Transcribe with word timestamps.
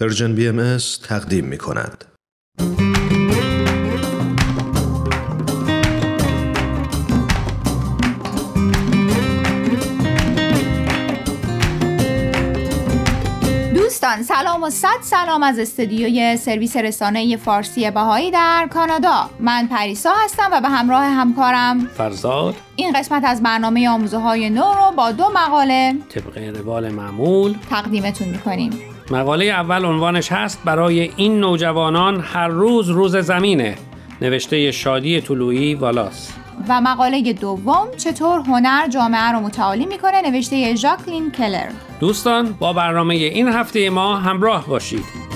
Persian 0.00 0.34
BMS 0.34 0.78
تقدیم 1.08 1.44
می 1.44 1.58
کند. 1.58 2.04
دوستان 13.74 14.22
سلام 14.22 14.62
و 14.62 14.70
صد 14.70 14.88
سلام 15.02 15.42
از 15.42 15.58
استودیوی 15.58 16.36
سرویس 16.36 16.76
رسانه 16.76 17.36
فارسی 17.36 17.90
بهایی 17.90 18.30
در 18.30 18.68
کانادا. 18.72 19.30
من 19.40 19.66
پریسا 19.66 20.12
هستم 20.24 20.48
و 20.52 20.60
به 20.60 20.68
همراه 20.68 21.04
همکارم 21.04 21.86
فرزاد. 21.86 22.54
این 22.76 22.92
قسمت 22.92 23.24
از 23.24 23.42
برنامه 23.42 23.88
آموزه 23.88 24.18
های 24.18 24.50
نو 24.50 24.74
رو 24.74 24.96
با 24.96 25.12
دو 25.12 25.24
مقاله 25.34 25.94
طبق 26.08 26.38
روال 26.38 26.88
معمول 26.88 27.54
تقدیمتون 27.70 28.28
می‌کنیم. 28.28 28.97
مقاله 29.10 29.44
اول 29.44 29.84
عنوانش 29.84 30.32
هست 30.32 30.60
برای 30.64 31.10
این 31.16 31.40
نوجوانان 31.40 32.20
هر 32.20 32.48
روز 32.48 32.88
روز 32.90 33.16
زمینه. 33.16 33.74
نوشته 34.20 34.70
شادی 34.70 35.20
طلوعی 35.20 35.74
والاس. 35.74 36.32
و 36.68 36.80
مقاله 36.80 37.32
دوم 37.32 37.88
چطور 37.96 38.40
هنر 38.40 38.88
جامعه 38.88 39.32
رو 39.32 39.40
متعالی 39.40 39.86
می‌کنه؟ 39.86 40.30
نوشته 40.30 40.74
ژاکلین 40.74 41.30
کلر. 41.30 41.70
دوستان 42.00 42.52
با 42.52 42.72
برنامه 42.72 43.14
این 43.14 43.48
هفته 43.48 43.90
ما 43.90 44.16
همراه 44.16 44.66
باشید. 44.66 45.27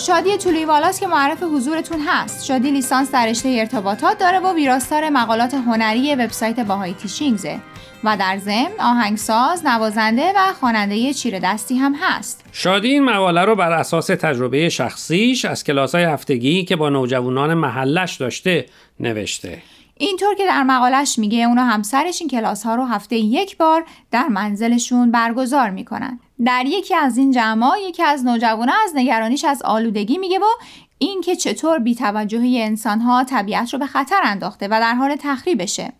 شادی 0.00 0.38
طولوی 0.38 0.64
والاس 0.64 1.00
که 1.00 1.06
معرف 1.06 1.42
حضورتون 1.42 2.00
هست 2.06 2.44
شادی 2.44 2.70
لیسانس 2.70 3.10
در 3.10 3.26
رشته 3.26 3.48
ارتباطات 3.48 4.18
داره 4.18 4.38
و 4.38 4.54
ویراستار 4.54 5.08
مقالات 5.08 5.54
هنری 5.54 6.14
وبسایت 6.14 6.60
باهای 6.60 6.94
تیشینگزه 6.94 7.58
و 8.04 8.16
در 8.16 8.38
ضمن 8.38 8.70
آهنگساز، 8.80 9.66
نوازنده 9.66 10.32
و 10.36 10.52
خواننده 10.60 11.14
چیره 11.14 11.40
دستی 11.40 11.76
هم 11.76 11.94
هست. 12.00 12.44
شادی 12.52 12.88
این 12.88 13.04
مقاله 13.04 13.44
رو 13.44 13.56
بر 13.56 13.72
اساس 13.72 14.06
تجربه 14.06 14.68
شخصیش 14.68 15.44
از 15.44 15.64
کلاس 15.64 15.94
های 15.94 16.04
هفتگی 16.04 16.64
که 16.64 16.76
با 16.76 16.88
نوجوانان 16.88 17.54
محلش 17.54 18.16
داشته 18.16 18.66
نوشته. 19.00 19.62
اینطور 19.96 20.34
که 20.34 20.46
در 20.46 20.62
مقالش 20.62 21.18
میگه 21.18 21.44
اونا 21.44 21.64
همسرش 21.64 22.20
این 22.20 22.30
کلاس 22.30 22.62
ها 22.62 22.74
رو 22.74 22.84
هفته 22.84 23.16
یک 23.16 23.56
بار 23.56 23.84
در 24.10 24.28
منزلشون 24.28 25.10
برگزار 25.10 25.70
می‌کنن. 25.70 26.20
در 26.44 26.64
یکی 26.66 26.94
از 26.94 27.16
این 27.16 27.32
جمع 27.32 27.70
یکی 27.88 28.02
از 28.02 28.24
نوجوانان 28.24 28.74
از 28.84 28.92
نگرانیش 28.94 29.44
از 29.44 29.62
آلودگی 29.62 30.18
میگه 30.18 30.38
و 30.38 30.44
اینکه 30.98 31.36
چطور 31.36 31.78
بیتوجهی 31.78 32.62
انسانها 32.62 33.24
طبیعت 33.24 33.72
رو 33.72 33.78
به 33.78 33.86
خطر 33.86 34.20
انداخته 34.24 34.66
و 34.66 34.70
در 34.70 34.94
حال 34.94 35.16
تخریبشه. 35.16 35.92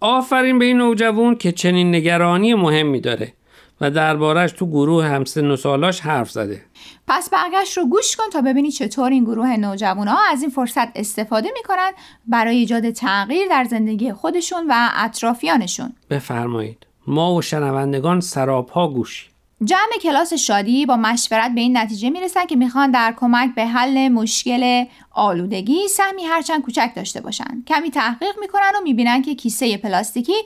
آفرین 0.00 0.58
به 0.58 0.64
این 0.64 0.76
نوجوان 0.76 1.36
که 1.36 1.52
چنین 1.52 1.94
نگرانی 1.94 2.54
مهمی 2.54 3.00
داره 3.00 3.32
و 3.80 3.90
دربارش 3.90 4.52
تو 4.52 4.66
گروه 4.66 5.04
همسن 5.06 5.50
و 5.50 5.56
سالاش 5.56 6.00
حرف 6.00 6.30
زده. 6.30 6.62
پس 7.08 7.30
برگشت 7.30 7.78
رو 7.78 7.86
گوش 7.86 8.16
کن 8.16 8.30
تا 8.32 8.40
ببینی 8.40 8.70
چطور 8.70 9.10
این 9.10 9.24
گروه 9.24 9.56
نوجوان 9.56 10.08
ها 10.08 10.18
از 10.30 10.42
این 10.42 10.50
فرصت 10.50 10.88
استفاده 10.94 11.48
می‌کنن 11.54 11.90
برای 12.26 12.56
ایجاد 12.56 12.90
تغییر 12.90 13.48
در 13.48 13.64
زندگی 13.64 14.12
خودشون 14.12 14.66
و 14.68 14.88
اطرافیانشون. 14.96 15.92
بفرمایید. 16.10 16.86
ما 17.06 17.34
و 17.34 17.42
شنوندگان 17.42 18.20
سراپا 18.20 18.88
گوشی. 18.88 19.31
جمع 19.64 19.98
کلاس 20.02 20.32
شادی 20.32 20.86
با 20.86 20.96
مشورت 20.96 21.50
به 21.54 21.60
این 21.60 21.76
نتیجه 21.76 22.10
می‌رسن 22.10 22.46
که 22.46 22.56
می‌خوان 22.56 22.90
در 22.90 23.14
کمک 23.16 23.54
به 23.54 23.66
حل 23.66 24.08
مشکل 24.08 24.84
آلودگی 25.10 25.88
سهمی 25.88 26.24
هرچند 26.24 26.62
کوچک 26.62 26.90
داشته 26.96 27.20
باشن. 27.20 27.62
کمی 27.66 27.90
تحقیق 27.90 28.38
می‌کنن 28.40 28.72
و 28.76 28.82
می‌بینن 28.84 29.22
که 29.22 29.34
کیسه 29.34 29.76
پلاستیکی 29.76 30.36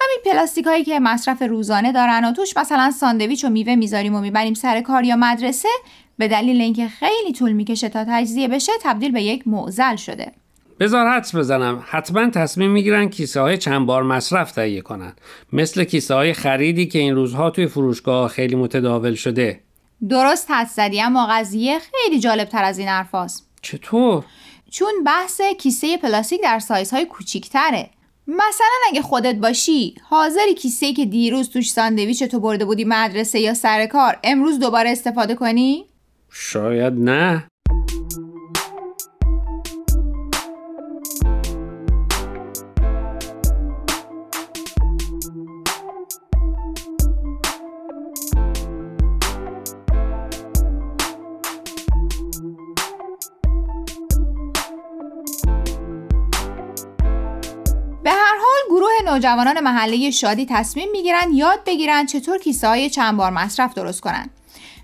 همین 0.00 0.18
پلاستیک 0.24 0.66
هایی 0.66 0.84
که 0.84 1.00
مصرف 1.00 1.42
روزانه 1.42 1.92
دارن 1.92 2.24
و 2.24 2.32
توش 2.32 2.56
مثلا 2.56 2.90
ساندویچ 2.90 3.44
و 3.44 3.48
میوه 3.48 3.74
می‌ذاریم 3.74 4.14
و 4.14 4.20
می‌بریم 4.20 4.54
سر 4.54 4.80
کار 4.80 5.04
یا 5.04 5.16
مدرسه 5.16 5.68
به 6.18 6.28
دلیل 6.28 6.60
اینکه 6.60 6.88
خیلی 6.88 7.32
طول 7.32 7.52
می‌کشه 7.52 7.88
تا 7.88 8.04
تجزیه 8.08 8.48
بشه 8.48 8.72
تبدیل 8.82 9.12
به 9.12 9.22
یک 9.22 9.48
معزل 9.48 9.96
شده. 9.96 10.32
بذار 10.82 11.08
حدس 11.08 11.34
بزنم. 11.34 11.84
حتما 11.86 12.30
تصمیم 12.30 12.70
می‌گیرن 12.70 13.08
کیسه 13.08 13.40
های 13.40 13.58
چند 13.58 13.86
بار 13.86 14.02
مصرف 14.02 14.52
تهیه 14.52 14.80
کنن. 14.80 15.12
مثل 15.52 15.84
کیسه 15.84 16.14
های 16.14 16.32
خریدی 16.32 16.86
که 16.86 16.98
این 16.98 17.14
روزها 17.14 17.50
توی 17.50 17.66
فروشگاه 17.66 18.28
خیلی 18.28 18.54
متداول 18.54 19.14
شده. 19.14 19.60
درست 20.08 20.50
حد 20.50 20.66
زدی 20.66 21.00
اما 21.00 21.26
قضیه 21.30 21.78
خیلی 21.78 22.20
جالب 22.20 22.48
تر 22.48 22.64
از 22.64 22.78
این 22.78 22.88
حرفاست 22.88 23.50
چطور؟ 23.62 24.24
چون 24.70 24.92
بحث 25.06 25.40
کیسه 25.60 25.96
پلاستیک 25.96 26.42
در 26.42 26.58
سایزهای 26.58 27.04
کوچیکتره. 27.04 27.90
مثلا 28.26 28.78
اگه 28.88 29.02
خودت 29.02 29.34
باشی 29.34 29.94
حاضری 30.10 30.54
کیسه 30.54 30.92
که 30.92 31.06
دیروز 31.06 31.50
توش 31.50 31.70
ساندویچ 31.70 32.22
تو 32.22 32.40
برده 32.40 32.64
بودی 32.64 32.84
مدرسه 32.84 33.40
یا 33.40 33.54
سر 33.54 33.86
کار 33.86 34.18
امروز 34.24 34.58
دوباره 34.58 34.90
استفاده 34.90 35.34
کنی؟ 35.34 35.84
شاید 36.30 36.92
نه. 36.92 37.48
نوجوانان 59.12 59.60
محله 59.60 60.10
شادی 60.10 60.46
تصمیم 60.50 60.88
می‌گیرن 60.92 61.32
یاد 61.32 61.60
بگیرن 61.66 62.06
چطور 62.06 62.38
کیسه 62.38 62.68
های 62.68 62.90
چند 62.90 63.16
بار 63.16 63.30
مصرف 63.30 63.74
درست 63.74 64.00
کنن. 64.00 64.30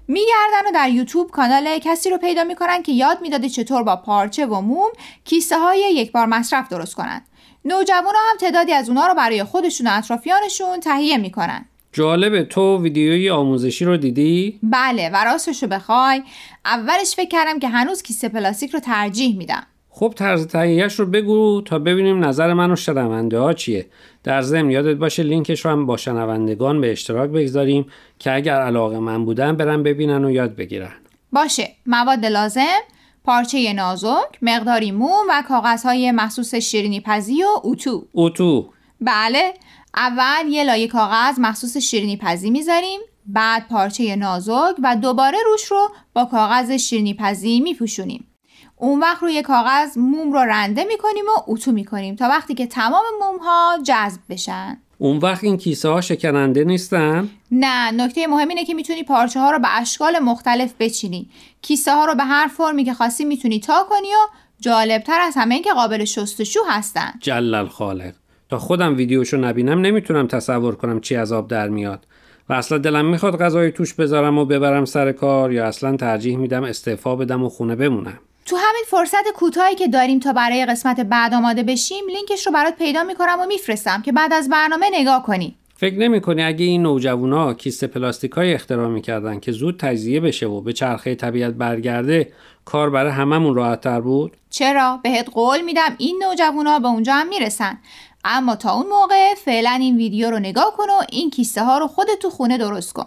میگردن 0.09 0.69
و 0.69 0.72
در 0.75 0.91
یوتیوب 0.91 1.31
کانال 1.31 1.78
کسی 1.78 2.11
رو 2.11 2.19
پیدا 2.19 2.44
می‌کنن 2.44 2.83
که 2.83 2.93
یاد 2.93 3.21
می‌داده 3.21 3.49
چطور 3.49 3.83
با 3.83 3.97
پارچه 3.97 4.47
و 4.47 4.61
موم 4.61 4.91
کیسه 5.25 5.59
های 5.59 5.78
یک 5.78 6.12
بار 6.12 6.27
مصرف 6.27 6.69
درست 6.69 6.94
کنن. 6.94 7.22
نوجوان 7.65 8.15
هم 8.31 8.37
تعدادی 8.41 8.72
از 8.72 8.88
اونها 8.88 9.06
رو 9.06 9.15
برای 9.15 9.44
خودشون 9.44 9.87
و 9.87 9.91
اطرافیانشون 9.93 10.81
تهیه 10.81 11.17
می‌کنن. 11.17 11.65
جالبه 11.93 12.44
تو 12.44 12.83
ویدیوی 12.83 13.31
آموزشی 13.31 13.84
رو 13.84 13.97
دیدی؟ 13.97 14.59
بله 14.62 15.11
و 15.11 15.25
راستش 15.25 15.62
رو 15.62 15.69
بخوای. 15.69 16.22
اولش 16.65 17.15
فکر 17.17 17.28
کردم 17.28 17.59
که 17.59 17.69
هنوز 17.69 18.03
کیسه 18.03 18.28
پلاستیک 18.28 18.71
رو 18.71 18.81
ترجیح 18.81 19.37
میدم. 19.37 19.67
خب 19.98 20.12
طرز 20.16 20.47
تهیهش 20.47 20.94
رو 20.94 21.06
بگو 21.06 21.62
تا 21.64 21.78
ببینیم 21.78 22.25
نظر 22.25 22.53
من 22.54 22.70
و 22.70 22.76
شنونده 22.76 23.38
ها 23.38 23.53
چیه. 23.53 23.86
در 24.25 24.42
ضمن 24.42 24.70
یادت 24.70 24.97
باشه 24.97 25.22
لینکش 25.22 25.64
رو 25.64 25.70
هم 25.70 25.86
با 25.86 25.97
شنوندگان 25.97 26.81
به 26.81 26.92
اشتراک 26.92 27.31
بگذاریم 27.31 27.86
که 28.19 28.34
اگر 28.34 28.60
علاقه 28.60 28.98
من 28.98 29.25
بودن 29.25 29.56
برن 29.56 29.82
ببینن 29.82 30.25
و 30.25 30.31
یاد 30.31 30.56
بگیرن. 30.56 30.92
باشه. 31.32 31.69
مواد 31.87 32.26
لازم 32.26 32.78
پارچه 33.25 33.72
نازک 33.72 34.38
مقداری 34.42 34.92
موم 34.92 35.26
و 35.28 35.42
کاغذهای 35.48 36.12
مخصوص 36.12 36.54
شیرینی 36.54 37.00
پزی 37.00 37.42
و 37.42 37.48
اتو. 37.64 38.06
اتو. 38.14 38.70
بله. 39.00 39.54
اول 39.97 40.48
یه 40.48 40.64
لایه 40.64 40.88
کاغذ 40.88 41.38
مخصوص 41.38 41.76
شیرینی 41.76 42.16
پزی 42.16 42.50
می‌ذاریم. 42.50 43.00
بعد 43.26 43.69
پارچه 43.69 44.16
نازک 44.16 44.75
و 44.82 44.97
دوباره 44.97 45.38
روش 45.47 45.64
رو 45.64 45.88
با 46.14 46.25
کاغذ 46.25 46.70
شیرینی 46.70 47.14
پزی 47.14 47.60
میپوشونیم. 47.60 48.28
اون 48.81 49.00
وقت 49.00 49.22
روی 49.22 49.43
کاغذ 49.43 49.99
موم 49.99 50.33
رو 50.33 50.39
رنده 50.39 50.84
می‌کنیم 50.84 51.25
و 51.25 51.53
اتو 51.53 51.72
می‌کنیم 51.72 52.16
تا 52.16 52.28
وقتی 52.28 52.55
که 52.55 52.66
تمام 52.66 53.05
موم 53.21 53.39
ها 53.39 53.78
جذب 53.84 54.21
بشن. 54.31 54.78
اون 54.99 55.19
وقت 55.19 55.44
این 55.44 55.56
کیسه 55.56 55.89
ها 55.89 56.00
شکننده 56.00 56.65
نیستن؟ 56.65 57.28
نه 57.50 57.91
نکته 57.91 58.27
مهم 58.27 58.49
اینه 58.49 58.64
که 58.64 58.75
می‌تونی 58.75 59.02
پارچه 59.02 59.41
ها 59.41 59.50
رو 59.50 59.58
به 59.58 59.79
اشکال 59.81 60.19
مختلف 60.19 60.75
بچینی. 60.81 61.29
کیسه 61.62 61.94
ها 61.94 62.05
رو 62.05 62.14
به 62.14 62.25
هر 62.25 62.47
فرمی 62.47 62.85
که 62.85 62.94
خواستی 62.94 63.25
می‌تونی 63.25 63.61
تا 63.61 63.87
کنی 63.91 64.08
و 64.08 64.26
جالبتر 64.61 65.20
از 65.20 65.35
همه 65.37 65.55
این 65.55 65.64
که 65.64 65.73
قابل 65.73 66.05
شستشو 66.05 66.61
هستن. 66.69 67.12
جلل 67.20 67.67
خالق. 67.67 68.12
تا 68.49 68.58
خودم 68.58 68.97
ویدیوشو 68.97 69.37
نبینم 69.37 69.81
نمی‌تونم 69.81 70.26
تصور 70.26 70.75
کنم 70.75 71.00
چی 71.00 71.17
از 71.17 71.32
آب 71.32 71.49
در 71.49 71.69
میاد. 71.69 72.06
و 72.49 72.52
اصلا 72.52 72.79
دلم 72.79 73.06
می‌خواد 73.06 73.38
غذای 73.38 73.73
توش 73.73 73.94
بذارم 73.94 74.38
و 74.38 74.44
ببرم 74.44 74.85
سر 74.85 75.12
کار 75.12 75.52
یا 75.52 75.67
اصلا 75.67 75.97
ترجیح 75.97 76.37
میدم 76.37 76.64
استعفا 76.64 77.17
بدم 77.17 77.43
و 77.43 77.49
خونه 77.49 77.76
بمونم. 77.76 78.19
تو 78.49 78.56
همین 78.56 78.85
فرصت 78.87 79.29
کوتاهی 79.35 79.75
که 79.75 79.89
داریم 79.89 80.19
تا 80.19 80.33
برای 80.33 80.67
قسمت 80.67 81.00
بعد 81.00 81.35
آماده 81.35 81.62
بشیم 81.62 82.05
لینکش 82.06 82.47
رو 82.47 82.53
برات 82.53 82.77
پیدا 82.77 83.03
می‌کنم 83.03 83.37
و 83.41 83.47
میفرستم 83.47 84.03
که 84.03 84.12
بعد 84.12 84.33
از 84.33 84.49
برنامه 84.49 84.87
نگاه 84.93 85.23
کنی 85.23 85.56
فکر 85.77 85.95
نمی 85.95 86.21
کنی 86.21 86.43
اگه 86.43 86.65
این 86.65 86.83
نوجوانا 86.83 87.55
کیسه 87.55 87.87
پلاستیک 87.87 88.33
های 88.33 88.55
اختراع 88.55 88.89
می‌کردن 88.89 89.41
که 89.41 89.53
زود 89.53 89.81
تجزیه 89.81 90.21
بشه 90.21 90.47
و 90.47 90.61
به 90.61 90.73
چرخه 90.73 91.15
طبیعت 91.15 91.55
برگرده 91.55 92.33
کار 92.65 92.91
برای 92.91 93.12
هممون 93.12 93.55
راحت 93.55 93.81
تر 93.81 94.00
بود؟ 94.00 94.37
چرا؟ 94.50 95.00
بهت 95.03 95.29
قول 95.33 95.61
میدم 95.61 95.95
این 95.99 96.23
نوجوانا 96.23 96.79
به 96.79 96.89
اونجا 96.89 97.12
هم 97.12 97.29
می‌رسن 97.29 97.79
اما 98.25 98.56
تا 98.56 98.73
اون 98.73 98.87
موقع 98.87 99.35
فعلا 99.35 99.79
این 99.81 99.97
ویدیو 99.97 100.31
رو 100.31 100.39
نگاه 100.39 100.75
کن 100.77 100.91
و 100.91 101.03
این 101.12 101.31
کیسه 101.31 101.65
ها 101.65 101.79
رو 101.79 101.87
خودت 101.87 102.19
تو 102.23 102.31
خونه 102.31 102.59
درست 102.59 102.93
کن 102.93 103.06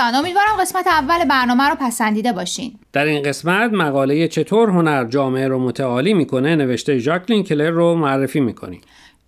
دوستان 0.00 0.14
امیدوارم 0.14 0.56
قسمت 0.60 0.86
اول 0.86 1.24
برنامه 1.24 1.64
رو 1.64 1.76
پسندیده 1.80 2.32
باشین. 2.32 2.72
در 2.92 3.04
این 3.04 3.22
قسمت 3.22 3.72
مقاله 3.72 4.28
چطور 4.28 4.70
هنر 4.70 5.04
جامعه 5.04 5.48
رو 5.48 5.58
متعالی 5.58 6.14
می‌کنه 6.14 6.56
نوشته 6.56 6.98
ژاکلین 6.98 7.44
کلر 7.44 7.70
رو 7.70 7.94
معرفی 7.94 8.40
می‌کنیم. 8.40 8.80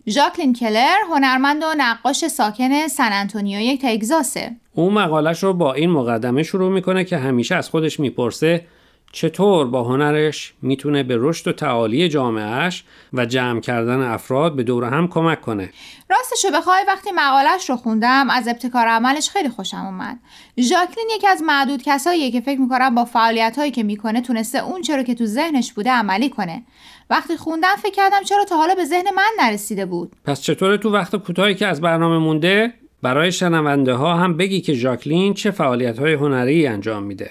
ژاکلین 0.09 0.53
کلر 0.53 0.97
هنرمند 1.11 1.63
و 1.63 1.67
نقاش 1.79 2.27
ساکن 2.27 2.89
سن 2.89 3.09
انتونیو 3.13 3.77
تگزاسه. 3.83 4.51
او 4.73 4.91
مقالش 4.91 5.43
رو 5.43 5.53
با 5.53 5.75
این 5.75 5.91
مقدمه 5.91 6.43
شروع 6.43 6.73
می‌کنه 6.73 7.05
که 7.05 7.17
همیشه 7.17 7.55
از 7.55 7.69
خودش 7.69 8.01
می‌پرسه 8.01 8.65
چطور 9.13 9.67
با 9.67 9.83
هنرش 9.83 10.55
می‌تونه 10.63 11.03
به 11.03 11.17
رشد 11.19 11.49
و 11.49 11.53
تعالی 11.53 12.09
جامعهش 12.09 12.85
و 13.13 13.27
جمع 13.27 13.61
کردن 13.61 14.01
افراد 14.01 14.57
به 14.57 14.63
دور 14.63 14.85
هم 14.85 15.09
کمک 15.09 15.41
کنه؟ 15.41 15.71
راستشو 16.11 16.49
بخوای 16.55 16.85
وقتی 16.89 17.11
مقالش 17.15 17.71
رو 17.71 17.77
خوندم 17.77 18.31
از 18.31 18.49
ابتکار 18.49 18.87
عملش 18.87 19.31
خیلی 19.31 19.49
خوشم 19.49 19.85
اومد. 19.85 20.19
ژاکلین 20.61 21.09
یکی 21.17 21.27
از 21.27 21.43
معدود 21.43 21.83
کساییه 21.83 22.31
که 22.31 22.41
فکر 22.41 22.61
می‌کنم 22.61 22.95
با 22.95 23.05
فعالیت 23.05 23.59
هایی 23.59 23.71
که 23.71 23.83
می‌کنه 23.83 24.21
تونسته 24.21 24.65
اون 24.65 24.83
چرا 24.83 25.03
که 25.03 25.15
تو 25.15 25.27
ذهنش 25.27 25.73
بوده 25.73 25.91
عملی 25.91 26.31
کنه. 26.31 26.63
وقتی 27.11 27.37
خوندم 27.37 27.77
فکر 27.83 27.95
کردم 27.95 28.23
چرا 28.23 28.45
تا 28.45 28.57
حالا 28.57 28.75
به 28.75 28.85
ذهن 28.85 29.07
من 29.17 29.31
نرسیده 29.39 29.87
بود. 29.87 30.13
پس 30.25 30.43
چطور 30.43 30.77
تو 30.77 30.91
وقت 30.91 31.17
کوتاهی 31.17 31.55
که 31.55 31.67
از 31.67 31.81
برنامه 31.81 32.19
مونده؟ 32.19 32.75
برای 33.03 33.33
شنونده 33.33 33.93
ها 33.93 34.15
هم 34.15 34.37
بگی 34.37 34.61
که 34.61 34.75
ژاکلین 34.75 35.35
چه 35.35 35.51
فعالیت 35.51 35.99
های 35.99 36.13
هنری 36.13 36.67
انجام 36.67 37.03
میده. 37.03 37.31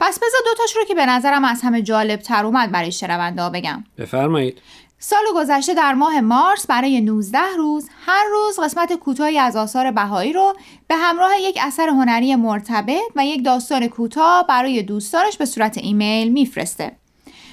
پس 0.00 0.18
بذار 0.18 0.40
دوتاش 0.44 0.76
رو 0.76 0.84
که 0.84 0.94
به 0.94 1.06
نظرم 1.06 1.44
از 1.44 1.62
همه 1.62 1.82
جالب 1.82 2.20
تر 2.20 2.44
اومد 2.44 2.72
برای 2.72 2.92
شنونده 2.92 3.50
بگم 3.50 3.84
بفرمایید 3.98 4.58
سال 4.98 5.22
گذشته 5.34 5.74
در 5.74 5.94
ماه 5.94 6.20
مارس 6.20 6.66
برای 6.66 7.00
19 7.00 7.38
روز 7.56 7.88
هر 8.06 8.24
روز 8.30 8.60
قسمت 8.60 8.92
کوتاهی 8.92 9.38
از 9.38 9.56
آثار 9.56 9.90
بهایی 9.90 10.32
رو 10.32 10.56
به 10.88 10.96
همراه 10.96 11.30
یک 11.40 11.58
اثر 11.62 11.88
هنری 11.88 12.34
مرتبط 12.34 13.02
و 13.16 13.26
یک 13.26 13.44
داستان 13.44 13.88
کوتاه 13.88 14.46
برای 14.46 14.82
دوستانش 14.82 15.36
به 15.36 15.44
صورت 15.44 15.78
ایمیل 15.78 16.32
میفرسته. 16.32 16.92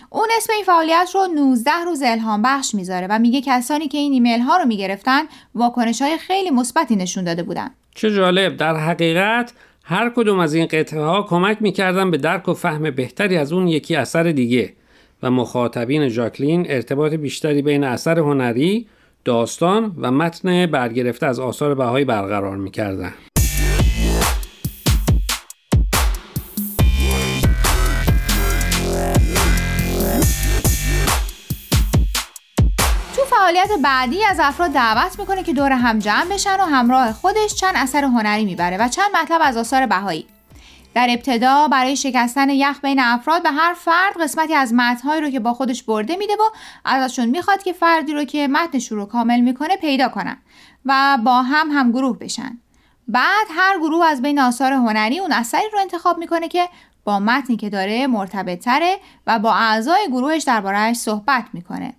اون 0.09 0.27
اسم 0.37 0.53
این 0.53 0.63
فعالیت 0.63 1.09
رو 1.13 1.27
19 1.27 1.71
روز 1.85 2.01
الهام 2.01 2.41
بخش 2.41 2.75
می‌ذاره 2.75 3.07
و 3.09 3.19
میگه 3.19 3.41
کسانی 3.41 3.87
که 3.87 3.97
این 3.97 4.13
ایمیل 4.13 4.41
ها 4.41 4.57
رو 4.57 4.65
می‌گرفتن 4.65 5.21
واکنش 5.55 6.01
های 6.01 6.17
خیلی 6.17 6.49
مثبتی 6.49 6.95
نشون 6.95 7.23
داده 7.23 7.43
بودن. 7.43 7.71
چه 7.95 8.11
جالب 8.11 8.57
در 8.57 8.77
حقیقت 8.77 9.53
هر 9.87 10.09
کدوم 10.09 10.39
از 10.39 10.53
این 10.53 10.65
قطعه 10.65 11.01
ها 11.01 11.23
کمک 11.23 11.57
می‌کردن 11.61 12.11
به 12.11 12.17
درک 12.17 12.49
و 12.49 12.53
فهم 12.53 12.91
بهتری 12.91 13.37
از 13.37 13.53
اون 13.53 13.67
یکی 13.67 13.95
اثر 13.95 14.23
دیگه 14.23 14.73
و 15.23 15.31
مخاطبین 15.31 16.09
ژاکلین 16.09 16.65
ارتباط 16.69 17.13
بیشتری 17.13 17.61
بین 17.61 17.83
اثر 17.83 18.19
هنری، 18.19 18.87
داستان 19.25 19.95
و 19.97 20.11
متن 20.11 20.65
برگرفته 20.65 21.25
از 21.25 21.39
آثار 21.39 21.75
بهایی 21.75 22.05
برقرار 22.05 22.57
می‌کردن. 22.57 23.13
فعالیت 33.67 33.83
بعدی 33.83 34.25
از 34.25 34.39
افراد 34.39 34.71
دعوت 34.71 35.19
می‌کنه 35.19 35.43
که 35.43 35.53
دور 35.53 35.71
هم 35.71 35.99
جمع 35.99 36.25
بشن 36.25 36.59
و 36.59 36.63
همراه 36.63 37.13
خودش 37.13 37.55
چند 37.55 37.73
اثر 37.75 38.03
هنری 38.03 38.45
می‌بره 38.45 38.77
و 38.77 38.87
چند 38.87 39.05
مطلب 39.15 39.41
از 39.43 39.57
آثار 39.57 39.85
بهایی. 39.85 40.27
در 40.93 41.07
ابتدا 41.09 41.67
برای 41.67 41.95
شکستن 41.95 42.49
یخ 42.49 42.81
بین 42.81 42.99
افراد 42.99 43.43
به 43.43 43.51
هر 43.51 43.73
فرد 43.73 44.21
قسمتی 44.21 44.53
از 44.53 44.73
متنهایی 44.73 45.21
رو 45.21 45.29
که 45.29 45.39
با 45.39 45.53
خودش 45.53 45.83
برده 45.83 46.15
میده 46.15 46.33
و 46.33 46.43
ازشون 46.85 47.25
می‌خواد 47.25 47.63
که 47.63 47.73
فردی 47.73 48.13
رو 48.13 48.23
که 48.23 48.47
متنش 48.47 48.91
رو 48.91 49.05
کامل 49.05 49.39
می‌کنه 49.39 49.77
پیدا 49.77 50.09
کنن 50.09 50.37
و 50.85 51.17
با 51.25 51.41
هم 51.41 51.71
هم 51.71 51.91
گروه 51.91 52.19
بشن. 52.19 52.59
بعد 53.07 53.47
هر 53.57 53.79
گروه 53.79 54.05
از 54.05 54.21
بین 54.21 54.39
آثار 54.39 54.71
هنری 54.73 55.19
اون 55.19 55.31
اثری 55.31 55.69
رو 55.73 55.79
انتخاب 55.79 56.17
می‌کنه 56.17 56.47
که 56.47 56.69
با 57.03 57.19
متنی 57.19 57.57
که 57.57 57.69
داره 57.69 58.07
مرتبط 58.07 58.59
تره 58.59 58.97
و 59.27 59.39
با 59.39 59.53
اعضای 59.53 60.07
گروهش 60.07 60.43
دربارهش 60.43 60.97
صحبت 60.97 61.45
می‌کنه. 61.53 61.93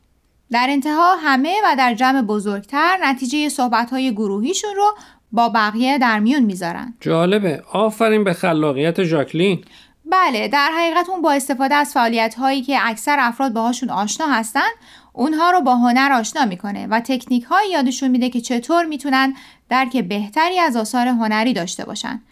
در 0.51 0.67
انتها 0.71 1.17
همه 1.17 1.55
و 1.65 1.77
در 1.79 1.95
جمع 1.95 2.23
بزرگتر 2.23 2.99
نتیجه 3.03 3.49
صحبت‌های 3.49 4.13
گروهیشون 4.13 4.75
رو 4.77 4.97
با 5.33 5.49
بقیه 5.49 5.99
در 5.99 6.19
میون 6.21 6.43
می‌ذارن. 6.43 6.95
جالبه. 7.01 7.63
آفرین 7.73 8.25
به 8.25 8.33
خلاقیت 8.33 9.05
ژاکلین. 9.05 9.65
بله 10.11 10.49
در 10.49 10.71
حقیقت 10.79 11.09
اون 11.09 11.23
با 11.23 11.33
استفاده 11.33 11.75
از 11.75 11.93
فعالیت 11.93 12.35
هایی 12.35 12.63
که 12.63 12.79
اکثر 12.83 13.17
افراد 13.21 13.53
باهاشون 13.53 13.91
آشنا 13.91 14.27
هستن 14.27 14.69
اونها 15.13 15.51
رو 15.51 15.61
با 15.61 15.77
هنر 15.77 16.13
آشنا 16.13 16.45
می‌کنه 16.45 16.87
و 16.87 17.01
تکنیک 17.01 17.45
های 17.45 17.71
یادشون 17.71 18.09
میده 18.09 18.31
که 18.31 18.41
چطور 18.41 18.85
می‌تونن 18.85 19.35
درک 19.69 19.97
بهتری 19.97 20.59
از 20.59 20.77
آثار 20.77 21.07
هنری 21.07 21.53
داشته 21.53 21.85
باشن. 21.85 22.23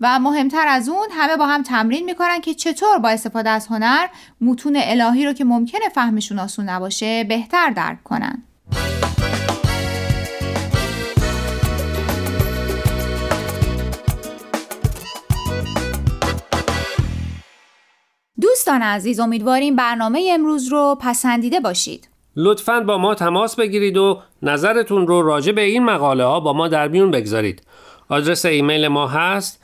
و 0.00 0.18
مهمتر 0.18 0.68
از 0.68 0.88
اون 0.88 1.08
همه 1.10 1.36
با 1.36 1.46
هم 1.46 1.62
تمرین 1.62 2.04
می‌کنن 2.04 2.40
که 2.40 2.54
چطور 2.54 2.98
با 2.98 3.08
استفاده 3.08 3.50
از 3.50 3.66
هنر 3.66 4.06
متون 4.40 4.76
الهی 4.80 5.26
رو 5.26 5.32
که 5.32 5.44
ممکنه 5.44 5.88
فهمشون 5.94 6.38
آسون 6.38 6.68
نباشه 6.68 7.24
بهتر 7.24 7.70
درک 7.70 8.02
کنن. 8.04 8.42
دوستان 18.40 18.82
عزیز 18.82 19.20
امیدواریم 19.20 19.76
برنامه 19.76 20.30
امروز 20.32 20.68
رو 20.68 20.98
پسندیده 21.00 21.60
باشید. 21.60 22.08
لطفا 22.36 22.80
با 22.80 22.98
ما 22.98 23.14
تماس 23.14 23.56
بگیرید 23.56 23.96
و 23.96 24.22
نظرتون 24.42 25.06
رو 25.06 25.22
راجع 25.22 25.52
به 25.52 25.62
این 25.62 25.84
مقاله 25.84 26.24
ها 26.24 26.40
با 26.40 26.52
ما 26.52 26.68
در 26.68 26.88
میون 26.88 27.10
بگذارید. 27.10 27.62
آدرس 28.08 28.46
ایمیل 28.46 28.88
ما 28.88 29.06
هست 29.06 29.63